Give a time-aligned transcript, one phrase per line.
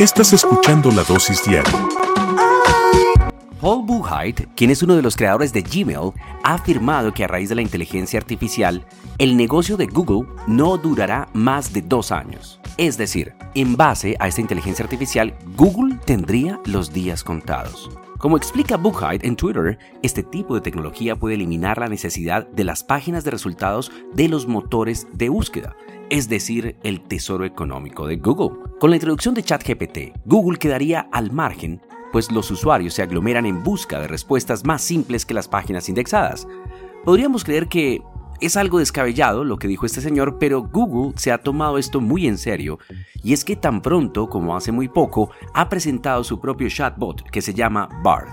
[0.00, 1.70] Estás escuchando la dosis diaria
[3.60, 7.50] Paul Buchheit, quien es uno de los creadores de Gmail, ha afirmado que a raíz
[7.50, 8.86] de la inteligencia artificial,
[9.18, 12.62] el negocio de Google no durará más de dos años.
[12.78, 17.90] Es decir, en base a esta inteligencia artificial, Google tendría los días contados.
[18.16, 22.84] Como explica Buchheit en Twitter, este tipo de tecnología puede eliminar la necesidad de las
[22.84, 25.76] páginas de resultados de los motores de búsqueda,
[26.10, 28.58] es decir, el tesoro económico de Google.
[28.78, 31.80] Con la introducción de ChatGPT, Google quedaría al margen
[32.12, 36.46] pues los usuarios se aglomeran en busca de respuestas más simples que las páginas indexadas.
[37.04, 38.02] Podríamos creer que
[38.40, 42.26] es algo descabellado lo que dijo este señor, pero Google se ha tomado esto muy
[42.26, 42.78] en serio
[43.22, 47.42] y es que tan pronto como hace muy poco ha presentado su propio chatbot que
[47.42, 48.28] se llama Bard.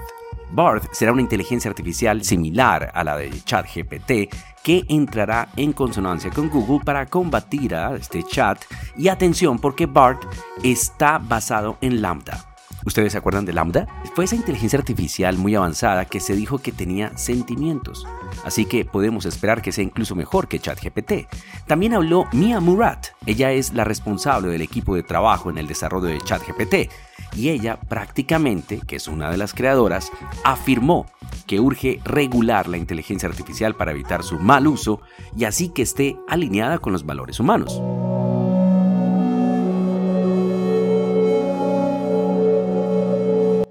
[0.52, 6.50] Bard será una inteligencia artificial similar a la de ChatGPT que entrará en consonancia con
[6.50, 8.63] Google para combatir a este chat
[8.97, 10.19] y atención porque Bard
[10.63, 12.47] está basado en Lambda.
[12.88, 13.86] ¿Ustedes se acuerdan de Lambda?
[14.16, 18.08] Fue esa inteligencia artificial muy avanzada que se dijo que tenía sentimientos.
[18.46, 21.28] Así que podemos esperar que sea incluso mejor que ChatGPT.
[21.68, 23.08] También habló Mia Murat.
[23.25, 26.90] Ella es la responsable del equipo de trabajo en el desarrollo de ChatGPT.
[27.36, 30.09] Y ella prácticamente, que es una de las creadoras,
[30.46, 31.08] afirmó
[31.46, 35.02] que urge regular la inteligencia artificial para evitar su mal uso
[35.36, 37.81] y así que esté alineada con los valores humanos.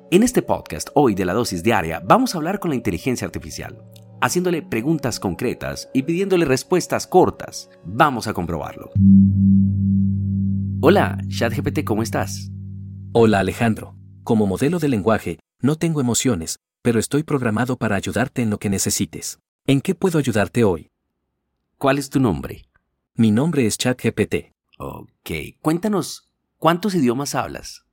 [0.08, 3.82] En este podcast hoy de la dosis diaria vamos a hablar con la inteligencia artificial,
[4.20, 7.68] haciéndole preguntas concretas y pidiéndole respuestas cortas.
[7.84, 8.92] Vamos a comprobarlo.
[10.80, 12.52] Hola, ChatGPT, ¿cómo estás?
[13.14, 13.96] Hola Alejandro.
[14.22, 18.70] Como modelo de lenguaje, no tengo emociones, pero estoy programado para ayudarte en lo que
[18.70, 19.40] necesites.
[19.66, 20.92] ¿En qué puedo ayudarte hoy?
[21.78, 22.68] ¿Cuál es tu nombre?
[23.16, 24.54] Mi nombre es ChatGPT.
[24.78, 27.85] Ok, cuéntanos, ¿cuántos idiomas hablas?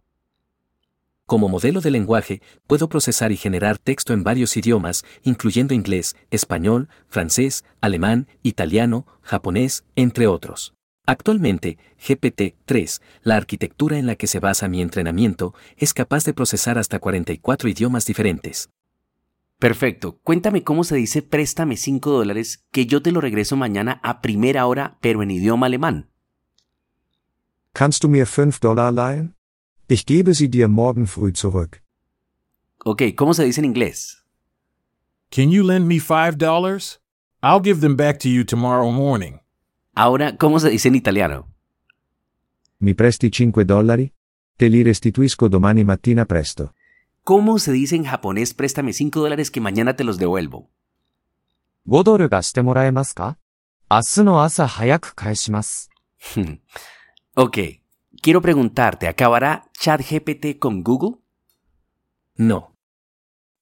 [1.26, 6.90] Como modelo de lenguaje, puedo procesar y generar texto en varios idiomas, incluyendo inglés, español,
[7.08, 10.74] francés, alemán, italiano, japonés, entre otros.
[11.06, 16.78] Actualmente, GPT-3, la arquitectura en la que se basa mi entrenamiento, es capaz de procesar
[16.78, 18.70] hasta 44 idiomas diferentes.
[19.60, 24.22] Perfecto, cuéntame cómo se dice préstame 5 dólares que yo te lo regreso mañana a
[24.22, 26.10] primera hora, pero en idioma alemán.
[27.74, 29.36] Kannst du mir 5 Dollar leihen?
[29.89, 31.83] Ich gebe sie dir morgen früh zurück.
[32.85, 34.25] Ok, ¿cómo se dice en inglés?
[35.31, 37.01] Can you lend me five dollars?
[37.43, 39.41] I'll give them back to you tomorrow morning.
[39.95, 41.49] Ahora, ¿cómo se dice en italiano?
[42.81, 44.13] Mi presti 5 dollari?
[44.57, 46.73] Te li restituisco domani mattina presto.
[47.25, 50.71] ¿Cómo se dice en japonés préstame 5 dólares que mañana te los devuelvo?
[51.87, 53.39] 5ドルがしてもらえますか
[53.91, 55.91] 明日の朝早く返します。
[57.37, 57.81] ok,
[58.24, 61.18] quiero preguntarte, ¿acabará ChatGPT con Google?
[62.38, 62.74] No.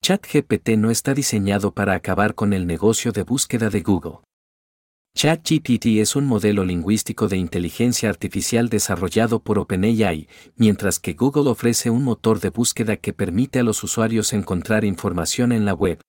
[0.04, 4.20] ChatGPT no está diseñado para acabar con el negocio de búsqueda de Google.
[5.16, 11.90] ChatGPT es un modelo lingüístico de inteligencia artificial desarrollado por OpenAI, mientras que Google ofrece
[11.90, 16.00] un motor de búsqueda que permite a los usuarios encontrar información en la web.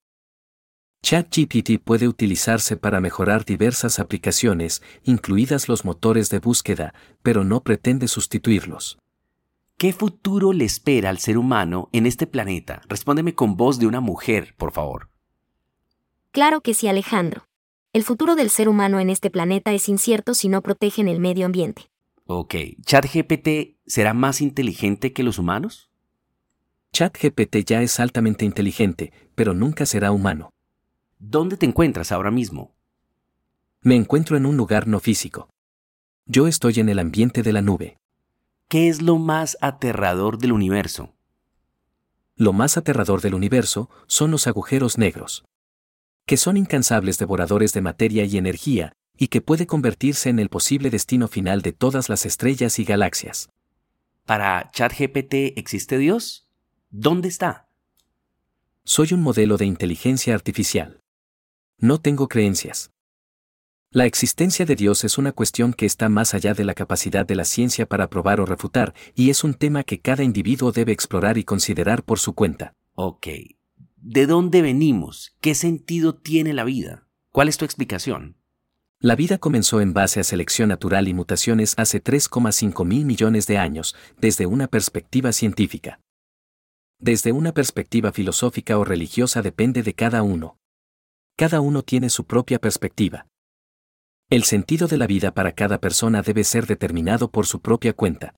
[1.02, 8.06] ChatGPT puede utilizarse para mejorar diversas aplicaciones, incluidas los motores de búsqueda, pero no pretende
[8.06, 8.99] sustituirlos.
[9.76, 12.82] ¿Qué futuro le espera al ser humano en este planeta?
[12.88, 15.08] Respóndeme con voz de una mujer, por favor.
[16.31, 17.49] Claro que sí, Alejandro.
[17.93, 21.46] El futuro del ser humano en este planeta es incierto si no protegen el medio
[21.46, 21.90] ambiente.
[22.26, 22.54] Ok,
[22.87, 25.90] ¿ChatGPT será más inteligente que los humanos?
[26.93, 30.52] ChatGPT ya es altamente inteligente, pero nunca será humano.
[31.24, 32.74] ¿Dónde te encuentras ahora mismo?
[33.80, 35.48] Me encuentro en un lugar no físico.
[36.26, 37.96] Yo estoy en el ambiente de la nube.
[38.66, 41.14] ¿Qué es lo más aterrador del universo?
[42.34, 45.44] Lo más aterrador del universo son los agujeros negros
[46.26, 50.88] que son incansables devoradores de materia y energía, y que puede convertirse en el posible
[50.90, 53.50] destino final de todas las estrellas y galaxias.
[54.25, 56.48] ¿Para ChatGPT existe Dios?
[56.90, 57.68] ¿Dónde está?
[58.84, 61.01] Soy un modelo de inteligencia artificial.
[61.82, 62.93] No tengo creencias.
[63.90, 67.34] La existencia de Dios es una cuestión que está más allá de la capacidad de
[67.34, 71.38] la ciencia para probar o refutar, y es un tema que cada individuo debe explorar
[71.38, 72.76] y considerar por su cuenta.
[72.94, 73.26] Ok,
[73.96, 75.34] ¿De dónde venimos?
[75.40, 77.08] ¿Qué sentido tiene la vida?
[77.32, 78.37] ¿Cuál es tu explicación?
[79.00, 83.58] La vida comenzó en base a selección natural y mutaciones hace 3,5 mil millones de
[83.58, 85.99] años, desde una perspectiva científica.
[87.00, 90.62] Desde una perspectiva filosófica o religiosa depende de cada uno.
[91.42, 93.26] Cada uno tiene su propia perspectiva.
[94.30, 98.36] El sentido de la vida para cada persona debe ser determinado por su propia cuenta.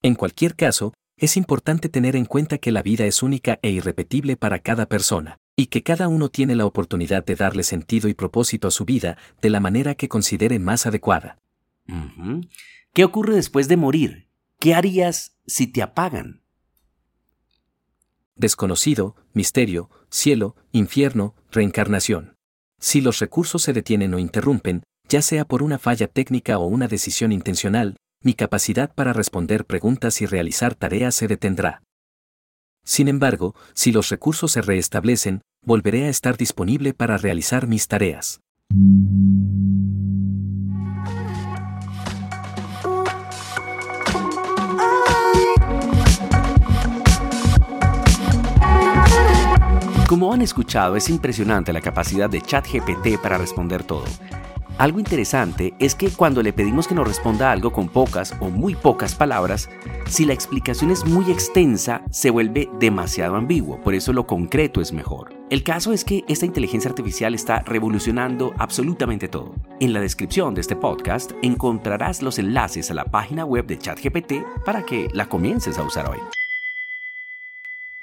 [0.00, 4.38] En cualquier caso, es importante tener en cuenta que la vida es única e irrepetible
[4.38, 8.68] para cada persona, y que cada uno tiene la oportunidad de darle sentido y propósito
[8.68, 11.36] a su vida de la manera que considere más adecuada.
[12.94, 14.30] ¿Qué ocurre después de morir?
[14.58, 16.40] ¿Qué harías si te apagan?
[18.38, 22.36] Desconocido, misterio, cielo, infierno, reencarnación.
[22.80, 26.86] Si los recursos se detienen o interrumpen, ya sea por una falla técnica o una
[26.86, 31.82] decisión intencional, mi capacidad para responder preguntas y realizar tareas se detendrá.
[32.84, 38.40] Sin embargo, si los recursos se restablecen, volveré a estar disponible para realizar mis tareas.
[50.08, 54.04] Como han escuchado, es impresionante la capacidad de ChatGPT para responder todo.
[54.78, 58.74] Algo interesante es que cuando le pedimos que nos responda algo con pocas o muy
[58.74, 59.68] pocas palabras,
[60.08, 64.94] si la explicación es muy extensa, se vuelve demasiado ambiguo, por eso lo concreto es
[64.94, 65.34] mejor.
[65.50, 69.56] El caso es que esta inteligencia artificial está revolucionando absolutamente todo.
[69.78, 74.64] En la descripción de este podcast encontrarás los enlaces a la página web de ChatGPT
[74.64, 76.37] para que la comiences a usar hoy.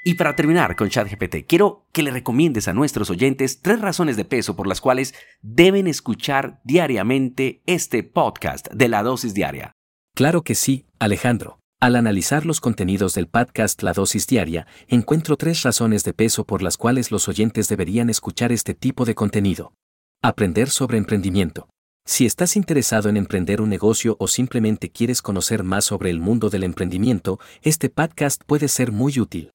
[0.07, 4.23] Y para terminar con ChatGPT, quiero que le recomiendes a nuestros oyentes tres razones de
[4.23, 9.71] peso por las cuales deben escuchar diariamente este podcast de la dosis diaria.
[10.15, 11.57] Claro que sí, Alejandro.
[11.81, 16.61] Al analizar los contenidos del podcast La dosis diaria, encuentro tres razones de peso por
[16.61, 19.73] las cuales los oyentes deberían escuchar este tipo de contenido.
[20.21, 21.67] Aprender sobre emprendimiento.
[22.05, 26.51] Si estás interesado en emprender un negocio o simplemente quieres conocer más sobre el mundo
[26.51, 29.54] del emprendimiento, este podcast puede ser muy útil.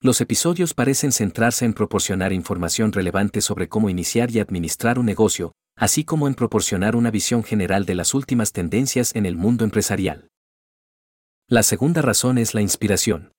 [0.00, 5.54] Los episodios parecen centrarse en proporcionar información relevante sobre cómo iniciar y administrar un negocio,
[5.76, 10.28] así como en proporcionar una visión general de las últimas tendencias en el mundo empresarial.
[11.48, 13.32] La segunda razón es la inspiración.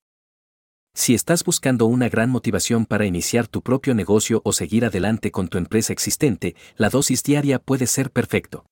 [0.94, 5.48] Si estás buscando una gran motivación para iniciar tu propio negocio o seguir adelante con
[5.48, 8.66] tu empresa existente, la dosis diaria puede ser perfecto.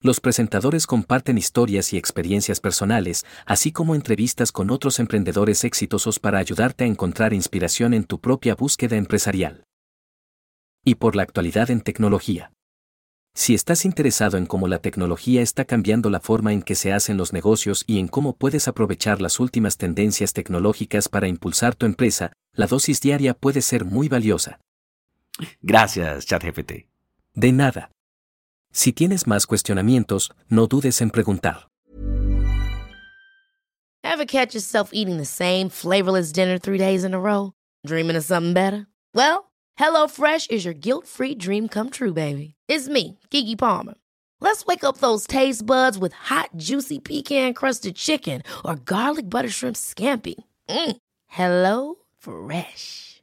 [0.00, 6.38] Los presentadores comparten historias y experiencias personales, así como entrevistas con otros emprendedores exitosos para
[6.38, 9.64] ayudarte a encontrar inspiración en tu propia búsqueda empresarial.
[10.84, 12.52] Y por la actualidad en tecnología.
[13.34, 17.16] Si estás interesado en cómo la tecnología está cambiando la forma en que se hacen
[17.16, 22.32] los negocios y en cómo puedes aprovechar las últimas tendencias tecnológicas para impulsar tu empresa,
[22.52, 24.58] la dosis diaria puede ser muy valiosa.
[25.60, 26.86] Gracias, ChatGPT.
[27.34, 27.90] De nada.
[28.76, 31.66] Si tienes más cuestionamientos, no dudes en preguntar.
[34.04, 37.52] Ever catch yourself eating the same flavorless dinner three days in a row?
[37.86, 38.86] Dreaming of something better?
[39.14, 42.54] Well, HelloFresh is your guilt-free dream come true, baby.
[42.68, 43.94] It's me, Kiki Palmer.
[44.40, 49.76] Let's wake up those taste buds with hot, juicy pecan-crusted chicken or garlic butter shrimp
[49.76, 50.34] scampi.
[50.68, 50.96] Mm.
[51.28, 53.22] Hello Fresh.